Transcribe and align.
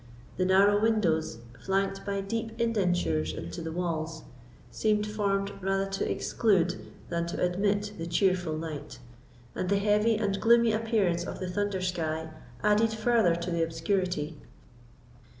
The 0.37 0.45
narrow 0.45 0.81
windows, 0.81 1.37
flanked 1.59 2.07
by 2.07 2.21
deep 2.21 2.59
indentures 2.59 3.33
into 3.35 3.61
the 3.61 3.71
walls, 3.71 4.23
seemed 4.71 5.05
formed 5.05 5.51
rather 5.61 5.85
to 5.91 6.11
exclude 6.11 6.75
than 7.09 7.27
to 7.27 7.39
admit 7.39 7.93
the 7.99 8.07
cheerful 8.07 8.53
light; 8.53 8.97
and 9.53 9.69
the 9.69 9.77
heavy 9.77 10.15
and 10.17 10.41
gloomy 10.41 10.71
appearance 10.73 11.23
of 11.23 11.39
the 11.39 11.47
thunder 11.47 11.81
sky 11.81 12.31
added 12.63 12.89
still 12.89 13.03
farther 13.03 13.35
to 13.35 13.51
the 13.51 13.61
obscurity. 13.61 14.39